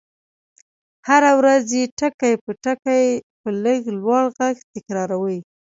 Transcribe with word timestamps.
هره 1.07 1.31
ورځ 1.39 1.65
يې 1.77 1.83
ټکي 1.97 2.33
په 2.43 2.51
ټکي 2.63 3.05
په 3.41 3.49
لږ 3.63 3.81
لوړ 3.99 4.23
غږ 4.37 4.55
تکراروئ. 4.73 5.39